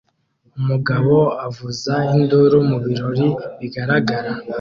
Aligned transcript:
Umugabo 0.59 1.15
avuza 1.47 1.95
induru 2.17 2.57
mubirori 2.69 3.27
bigaragara 3.59 4.31